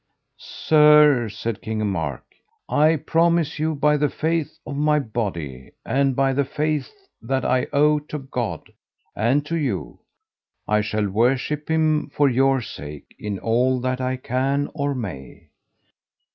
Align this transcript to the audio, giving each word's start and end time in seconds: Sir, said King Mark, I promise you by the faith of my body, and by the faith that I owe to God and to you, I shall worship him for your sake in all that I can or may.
Sir, 0.65 1.29
said 1.29 1.61
King 1.61 1.85
Mark, 1.85 2.23
I 2.67 2.95
promise 2.95 3.59
you 3.59 3.75
by 3.75 3.97
the 3.97 4.09
faith 4.09 4.57
of 4.65 4.75
my 4.75 4.97
body, 4.97 5.73
and 5.85 6.15
by 6.15 6.33
the 6.33 6.43
faith 6.43 6.89
that 7.21 7.45
I 7.45 7.67
owe 7.71 7.99
to 8.09 8.17
God 8.17 8.73
and 9.15 9.45
to 9.45 9.55
you, 9.55 9.99
I 10.67 10.81
shall 10.81 11.07
worship 11.07 11.69
him 11.69 12.09
for 12.09 12.27
your 12.27 12.61
sake 12.63 13.13
in 13.19 13.37
all 13.37 13.79
that 13.81 14.01
I 14.01 14.17
can 14.17 14.71
or 14.73 14.95
may. 14.95 15.49